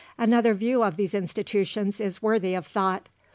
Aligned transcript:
Another 0.17 0.55
view 0.55 0.81
of 0.81 0.95
these 0.95 1.13
institutions 1.13 1.99
is 2.01 2.23
worthy 2.23 2.55
of 2.55 2.65
thought. 2.65 3.07